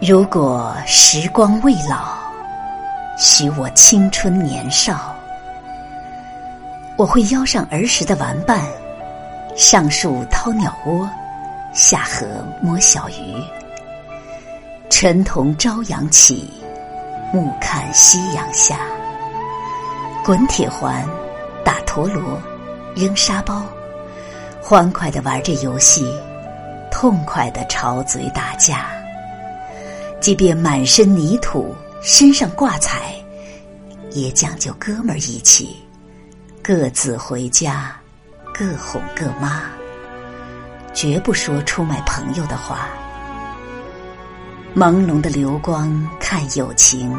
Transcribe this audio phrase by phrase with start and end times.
[0.00, 2.16] 如果时光未老，
[3.18, 5.14] 许我青春年少，
[6.96, 8.62] 我会邀上儿时的玩伴，
[9.54, 11.06] 上树掏鸟窝，
[11.74, 12.26] 下河
[12.62, 13.44] 摸小鱼，
[14.88, 16.50] 晨同朝阳起，
[17.30, 18.78] 暮看夕阳下，
[20.24, 21.06] 滚铁环，
[21.62, 22.40] 打陀螺，
[22.96, 23.62] 扔沙包，
[24.62, 26.10] 欢快的玩着游戏，
[26.90, 28.98] 痛快的吵嘴打架。
[30.20, 33.14] 即便满身泥土，身上挂彩，
[34.10, 35.76] 也讲究哥们儿义气，
[36.62, 37.96] 各自回家，
[38.52, 39.62] 各哄各妈，
[40.92, 42.88] 绝不说出卖朋友的话。
[44.76, 47.18] 朦胧的流光看友情，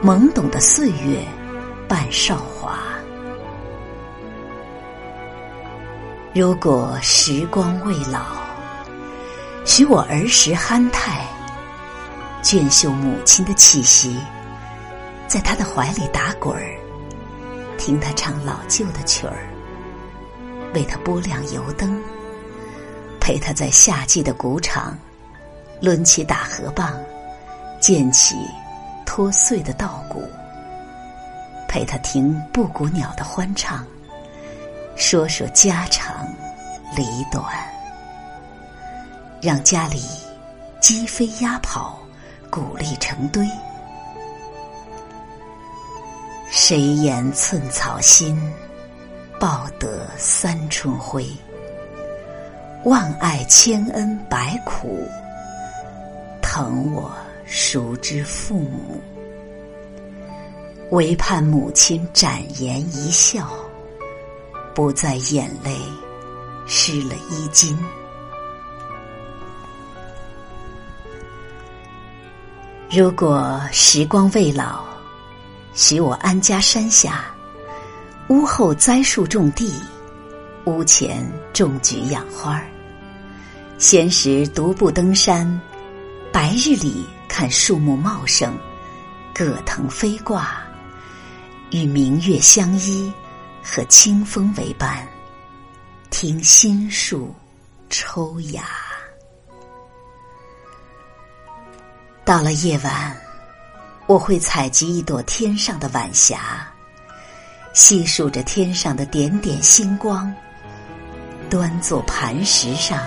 [0.00, 1.20] 懵懂的岁月
[1.88, 2.78] 伴韶华。
[6.32, 8.20] 如果时光未老，
[9.64, 11.26] 许我儿时憨态。
[12.44, 14.20] 娟秀母亲的气息，
[15.26, 16.78] 在他的怀里打滚儿，
[17.78, 19.48] 听他唱老旧的曲儿，
[20.74, 21.98] 为他拨亮油灯，
[23.18, 24.94] 陪他在夏季的谷场，
[25.80, 26.92] 抡起打禾棒，
[27.80, 28.36] 溅起
[29.06, 30.22] 脱穗的稻谷，
[31.66, 33.86] 陪他听布谷鸟的欢唱，
[34.96, 36.28] 说说家长
[36.94, 37.42] 里短，
[39.40, 40.02] 让家里
[40.78, 42.03] 鸡飞鸭跑。
[42.54, 43.44] 鼓励成堆，
[46.48, 48.40] 谁言寸草心，
[49.40, 51.26] 报得三春晖？
[52.84, 55.04] 万爱千恩百苦，
[56.40, 57.10] 疼我
[57.44, 59.00] 熟知父母？
[60.92, 63.50] 唯盼母亲展颜一笑，
[64.72, 65.76] 不再眼泪
[66.68, 67.76] 湿了衣襟。
[72.96, 74.84] 如果时光未老，
[75.74, 77.24] 许我安家山下，
[78.28, 79.74] 屋后栽树种地，
[80.66, 82.62] 屋前种菊养花
[83.78, 85.60] 闲时独步登山，
[86.32, 88.56] 白日里看树木茂盛，
[89.34, 90.62] 葛藤飞挂，
[91.72, 93.12] 与明月相依，
[93.60, 95.04] 和清风为伴，
[96.10, 97.34] 听心树
[97.90, 98.62] 抽芽。
[102.24, 103.14] 到了夜晚，
[104.06, 106.66] 我会采集一朵天上的晚霞，
[107.74, 110.34] 细数着天上的点点星光，
[111.50, 112.98] 端坐磐石上，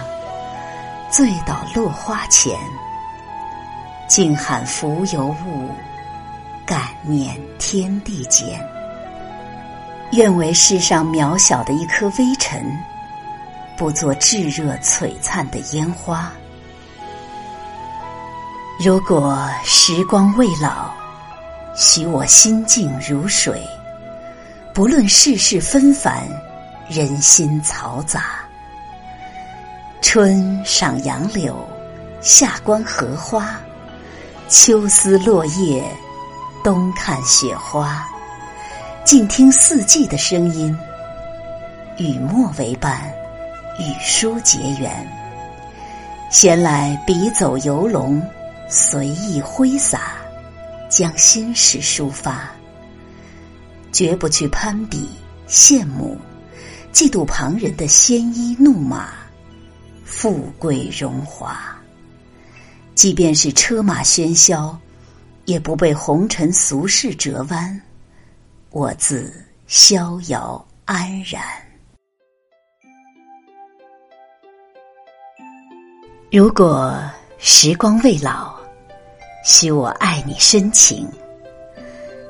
[1.12, 2.56] 醉倒落花前，
[4.08, 5.72] 静喊浮游物，
[6.64, 8.64] 感念天地间。
[10.12, 12.64] 愿为世上渺小的一颗微尘，
[13.76, 16.32] 不做炙热璀璨的烟花。
[18.80, 20.94] 如果时光未老，
[21.76, 23.68] 许我心静如水，
[24.72, 26.24] 不论世事纷繁，
[26.88, 28.26] 人心嘈杂。
[30.00, 31.68] 春赏杨柳，
[32.22, 33.60] 夏观荷花，
[34.48, 35.84] 秋思落叶，
[36.64, 38.08] 冬看雪花，
[39.04, 40.78] 静听四季的声音，
[41.98, 43.12] 与墨为伴，
[43.80, 44.96] 与书结缘。
[46.30, 48.22] 闲来笔走游龙。
[48.70, 50.18] 随意挥洒，
[50.90, 52.52] 将心事抒发，
[53.92, 55.10] 绝不去攀比、
[55.48, 56.18] 羡慕、
[56.92, 59.10] 嫉妒旁人的鲜衣怒马、
[60.04, 61.58] 富贵荣华。
[62.94, 64.78] 即便是车马喧嚣，
[65.46, 67.82] 也不被红尘俗世折弯，
[68.72, 69.34] 我自
[69.68, 71.42] 逍遥安然。
[76.30, 77.00] 如果
[77.38, 78.56] 时光未老。
[79.46, 81.08] 许我爱你深情，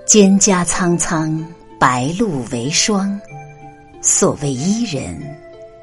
[0.06, 1.46] 蒹葭苍苍，
[1.80, 3.20] 白露为霜。
[4.02, 5.18] 所谓伊人，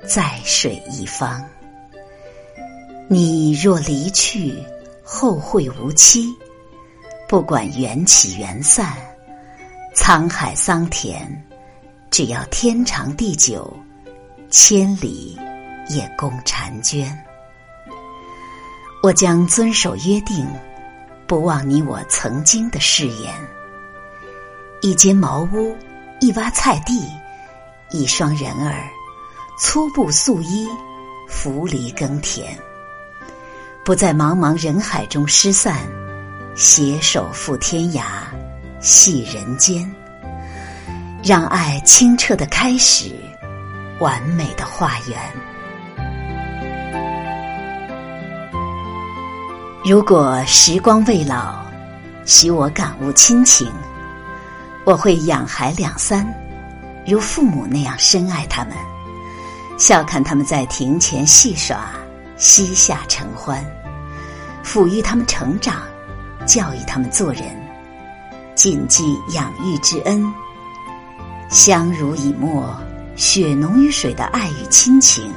[0.07, 1.43] 在水一方。
[3.09, 4.55] 你若离去，
[5.03, 6.29] 后会无期。
[7.27, 8.93] 不管缘起缘散，
[9.97, 11.27] 沧海桑田，
[12.11, 13.75] 只要天长地久，
[14.51, 15.37] 千里
[15.89, 17.24] 也共婵娟。
[19.05, 20.49] 我将遵守约定。
[21.27, 23.35] 不忘你我曾经的誓言。
[24.81, 25.77] 一间茅屋，
[26.21, 27.07] 一洼菜地，
[27.91, 28.89] 一双人儿，
[29.59, 30.67] 粗布素衣，
[31.29, 32.57] 扶犁耕田。
[33.85, 35.87] 不在茫茫人海中失散，
[36.55, 38.05] 携手赴天涯，
[38.81, 39.95] 系人间。
[41.23, 43.15] 让爱清澈的开始，
[43.99, 45.19] 完美的化缘。
[49.87, 51.63] 如果时光未老，
[52.25, 53.71] 许我感悟亲情，
[54.83, 56.27] 我会养孩两三，
[57.07, 58.75] 如父母那样深爱他们，
[59.77, 61.91] 笑看他们在庭前戏耍，
[62.39, 63.63] 膝下承欢，
[64.65, 65.83] 抚育他们成长，
[66.47, 67.45] 教育他们做人，
[68.55, 69.05] 谨记
[69.35, 70.25] 养育之恩，
[71.51, 72.75] 相濡以沫，
[73.17, 75.31] 血浓于水的爱与亲情，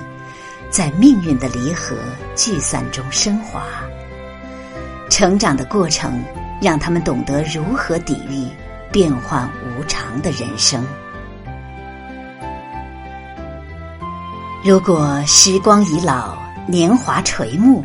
[0.70, 1.98] 在命运的离合
[2.34, 3.62] 聚散中升华。
[5.18, 6.24] 成长的过程，
[6.62, 8.48] 让他们懂得如何抵御
[8.92, 10.86] 变幻无常的人生。
[14.64, 16.38] 如果时光已老，
[16.68, 17.84] 年华垂暮，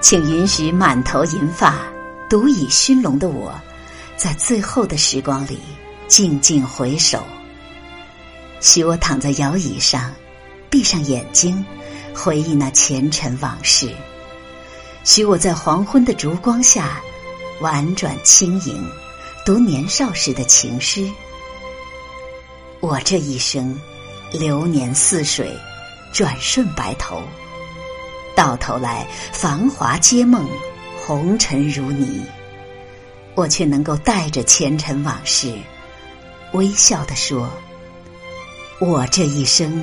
[0.00, 1.76] 请允许满头银发、
[2.28, 3.54] 独倚熏笼的我，
[4.16, 5.60] 在最后的时光里
[6.08, 7.22] 静静回首。
[8.58, 10.10] 许我躺在摇椅上，
[10.68, 11.64] 闭上眼睛，
[12.12, 13.88] 回忆那前尘往事。
[15.02, 17.00] 许我在黄昏的烛光下，
[17.60, 18.86] 婉转轻盈，
[19.46, 21.10] 读年少时的情诗。
[22.80, 23.78] 我这一生，
[24.30, 25.50] 流年似水，
[26.12, 27.22] 转瞬白头。
[28.36, 30.46] 到头来，繁华皆梦，
[31.04, 32.22] 红尘如泥。
[33.34, 35.54] 我却能够带着前尘往事，
[36.52, 37.50] 微笑地说：
[38.80, 39.82] 我这一生，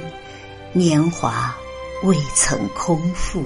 [0.74, 1.56] 年华
[2.04, 3.44] 未曾空负。